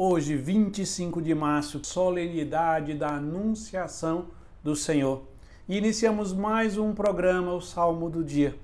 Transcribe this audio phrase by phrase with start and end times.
[0.00, 4.26] Hoje, 25 de março, solenidade da Anunciação
[4.62, 5.24] do Senhor.
[5.68, 8.56] E iniciamos mais um programa, o Salmo do Dia.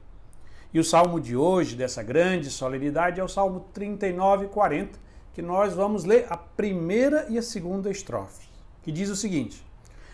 [0.72, 4.96] E o salmo de hoje, dessa grande solenidade, é o Salmo 39 e 40,
[5.32, 8.46] que nós vamos ler a primeira e a segunda estrofe,
[8.84, 9.66] que diz o seguinte: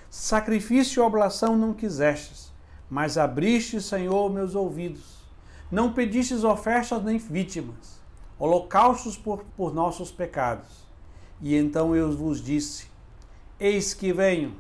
[0.09, 2.51] Sacrifício e oblação não quisestes,
[2.89, 5.19] mas abriste, Senhor, meus ouvidos.
[5.71, 8.01] Não pedistes ofertas nem vítimas,
[8.39, 10.89] holocaustos por, por nossos pecados
[11.41, 12.89] e então eu vos disse:
[13.59, 14.55] Eis que venho.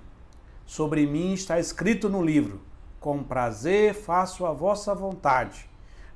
[0.64, 2.60] Sobre mim está escrito no livro:
[2.98, 5.68] Com prazer faço a vossa vontade.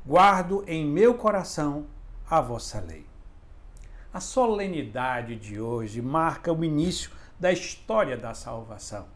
[0.06, 1.86] Guardo em meu coração
[2.30, 3.06] a vossa lei.
[4.12, 9.06] A solenidade de hoje marca o início da história da salvação.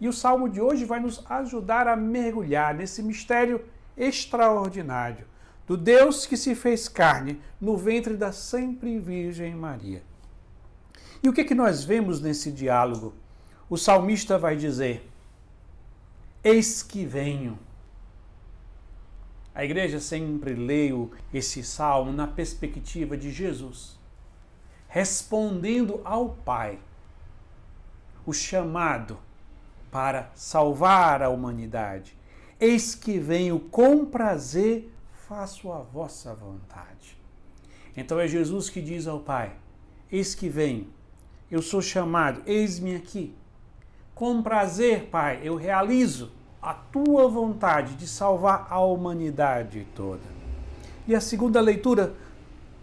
[0.00, 3.64] E o salmo de hoje vai nos ajudar a mergulhar nesse mistério
[3.96, 5.26] extraordinário
[5.66, 10.02] do Deus que se fez carne no ventre da sempre Virgem Maria.
[11.22, 13.12] E o que, que nós vemos nesse diálogo?
[13.68, 15.06] O salmista vai dizer:
[16.42, 17.58] Eis que venho.
[19.54, 23.98] A igreja sempre leu esse salmo na perspectiva de Jesus,
[24.88, 26.78] respondendo ao Pai
[28.24, 29.18] o chamado
[29.90, 32.16] para salvar a humanidade.
[32.58, 34.90] Eis que venho com prazer,
[35.28, 37.18] faço a vossa vontade.
[37.94, 39.54] Então é Jesus que diz ao Pai:
[40.10, 40.88] Eis que venho
[41.50, 43.34] eu sou chamado, eis-me aqui.
[44.14, 46.30] Com prazer, Pai, eu realizo
[46.62, 50.22] a tua vontade de salvar a humanidade toda.
[51.08, 52.14] E a segunda leitura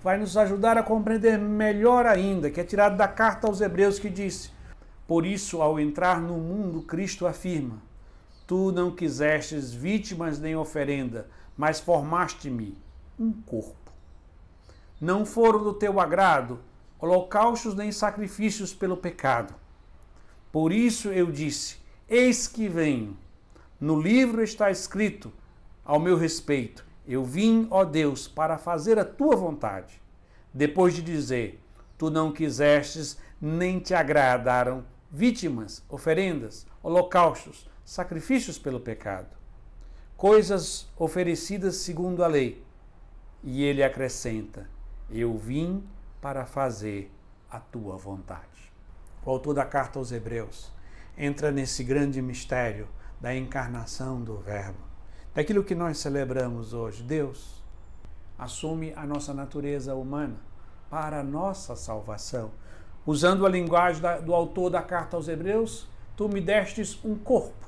[0.03, 4.09] vai nos ajudar a compreender melhor ainda, que é tirado da carta aos Hebreus que
[4.09, 4.51] disse:
[5.07, 7.81] Por isso, ao entrar no mundo, Cristo afirma:
[8.45, 12.77] Tu não quisestes vítimas nem oferenda, mas formaste-me
[13.19, 13.91] um corpo.
[14.99, 16.59] Não foram do teu agrado
[16.99, 19.53] holocaustos nem sacrifícios pelo pecado.
[20.51, 23.17] Por isso eu disse: Eis que venho.
[23.79, 25.31] No livro está escrito
[25.85, 30.01] ao meu respeito: Eu vim, ó Deus, para fazer a tua vontade.
[30.53, 31.61] Depois de dizer:
[31.97, 39.37] Tu não quisestes, nem te agradaram vítimas, oferendas, holocaustos, sacrifícios pelo pecado,
[40.15, 42.63] coisas oferecidas segundo a lei.
[43.43, 44.69] E ele acrescenta:
[45.09, 45.83] Eu vim
[46.21, 47.11] para fazer
[47.49, 48.71] a tua vontade.
[49.25, 50.71] O autor da carta aos Hebreus
[51.17, 52.87] entra nesse grande mistério
[53.19, 54.79] da encarnação do Verbo,
[55.33, 57.03] daquilo que nós celebramos hoje.
[57.03, 57.63] Deus
[58.37, 60.37] assume a nossa natureza humana
[60.89, 62.51] para a nossa salvação.
[63.05, 67.67] Usando a linguagem do autor da carta aos Hebreus, tu me destes um corpo.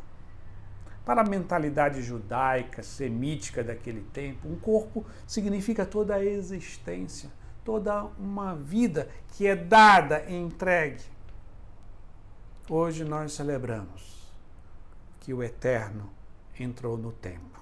[1.06, 7.32] Para a mentalidade judaica, semítica daquele tempo, um corpo significa toda a existência
[7.70, 11.04] toda uma vida que é dada e entregue.
[12.68, 14.28] Hoje nós celebramos
[15.20, 16.10] que o Eterno
[16.60, 17.62] entrou no tempo,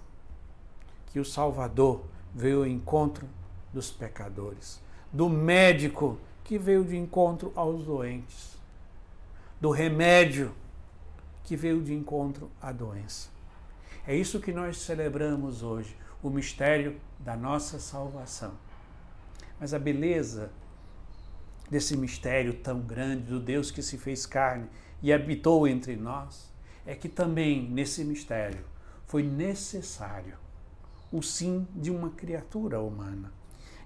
[1.07, 3.27] que o Salvador veio ao encontro
[3.73, 4.81] dos pecadores,
[5.11, 8.57] do médico que veio de encontro aos doentes,
[9.59, 10.55] do remédio
[11.43, 13.27] que veio de encontro à doença.
[14.07, 18.53] É isso que nós celebramos hoje, o mistério da nossa salvação.
[19.59, 20.51] Mas a beleza
[21.69, 24.67] desse mistério tão grande do Deus que se fez carne
[25.01, 26.53] e habitou entre nós
[26.85, 28.63] é que também nesse mistério
[29.05, 30.37] foi necessário
[31.11, 33.31] o sim de uma criatura humana.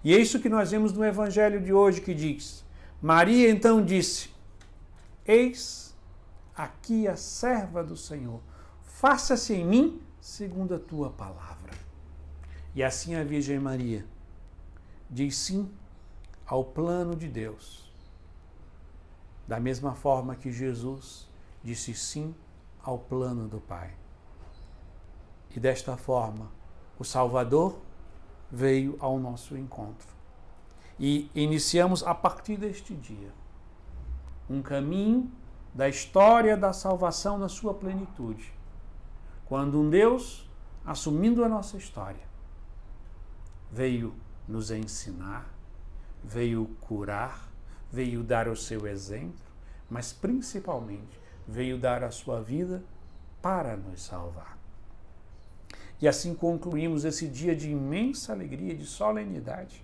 [0.03, 2.65] E é isso que nós vemos no evangelho de hoje que diz:
[3.01, 4.29] Maria então disse:
[5.25, 5.95] Eis
[6.55, 8.41] aqui a serva do Senhor,
[8.83, 11.71] faça-se em mim segundo a tua palavra.
[12.73, 14.05] E assim a Virgem Maria
[15.11, 15.69] diz sim
[16.47, 17.91] ao plano de Deus.
[19.45, 21.27] Da mesma forma que Jesus
[21.61, 22.33] disse sim
[22.81, 23.94] ao plano do Pai.
[25.53, 26.49] E desta forma,
[26.97, 27.77] o Salvador
[28.49, 30.07] veio ao nosso encontro.
[30.97, 33.31] E iniciamos a partir deste dia
[34.49, 35.31] um caminho
[35.73, 38.53] da história da salvação na sua plenitude.
[39.46, 40.49] Quando um Deus,
[40.85, 42.23] assumindo a nossa história,
[43.72, 44.13] veio
[44.51, 45.49] nos ensinar,
[46.23, 47.49] veio curar,
[47.91, 49.45] veio dar o seu exemplo,
[49.89, 52.83] mas principalmente veio dar a sua vida
[53.41, 54.57] para nos salvar.
[55.99, 59.83] E assim concluímos esse dia de imensa alegria, de solenidade,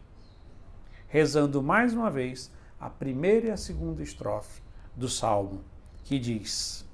[1.07, 4.61] rezando mais uma vez a primeira e a segunda estrofe
[4.95, 5.63] do salmo,
[6.03, 6.85] que diz: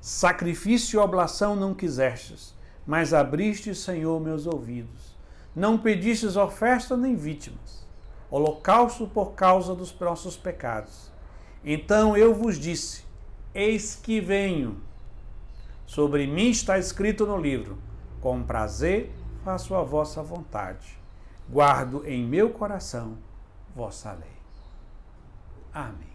[0.00, 2.54] Sacrifício e oblação não quisestes,
[2.86, 5.17] mas abriste, Senhor, meus ouvidos
[5.54, 7.86] não pedistes oferta nem vítimas.
[8.30, 11.10] holocausto por causa dos nossos pecados.
[11.64, 13.04] Então eu vos disse:
[13.54, 14.80] Eis que venho.
[15.86, 17.78] Sobre mim está escrito no livro:
[18.20, 19.10] Com prazer
[19.44, 20.98] faço a vossa vontade.
[21.48, 23.16] Guardo em meu coração
[23.74, 24.38] vossa lei.
[25.72, 26.07] Amém.